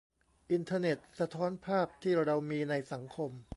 [0.51, 3.31] อินเทอร์เน็ตสะท้อนภาพที่เรามีในสังคม